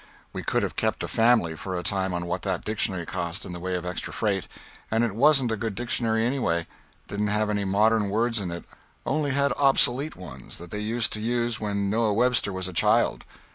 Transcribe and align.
We 0.33 0.41
could 0.41 0.63
have 0.63 0.75
kept 0.75 1.03
a 1.03 1.07
family 1.07 1.55
for 1.55 1.77
a 1.77 1.83
time 1.83 2.11
on 2.11 2.25
what 2.25 2.41
that 2.41 2.65
dictionary 2.65 3.05
cost 3.05 3.45
in 3.45 3.53
the 3.53 3.59
way 3.59 3.75
of 3.75 3.85
extra 3.85 4.11
freight 4.11 4.47
and 4.89 5.03
it 5.03 5.13
wasn't 5.13 5.51
a 5.51 5.55
good 5.55 5.75
dictionary 5.75 6.25
anyway 6.25 6.65
didn't 7.07 7.27
have 7.27 7.51
any 7.51 7.65
modern 7.65 8.09
words 8.09 8.39
in 8.39 8.49
it 8.49 8.63
only 9.05 9.29
had 9.29 9.53
obsolete 9.57 10.15
ones 10.15 10.57
that 10.57 10.71
they 10.71 10.79
used 10.79 11.13
to 11.13 11.19
use 11.19 11.59
when 11.59 11.87
Noah 11.91 12.13
Webster 12.15 12.51
was 12.51 12.67
a 12.67 12.73
child. 12.73 13.25